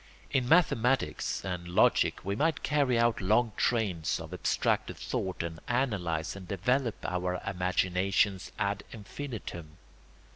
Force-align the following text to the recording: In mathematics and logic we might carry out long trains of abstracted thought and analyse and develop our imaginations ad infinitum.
In 0.31 0.49
mathematics 0.49 1.45
and 1.45 1.67
logic 1.67 2.25
we 2.25 2.35
might 2.35 2.63
carry 2.63 2.97
out 2.97 3.21
long 3.21 3.51
trains 3.55 4.19
of 4.19 4.33
abstracted 4.33 4.97
thought 4.97 5.43
and 5.43 5.59
analyse 5.67 6.35
and 6.35 6.47
develop 6.47 6.95
our 7.03 7.39
imaginations 7.45 8.51
ad 8.57 8.81
infinitum. 8.91 9.77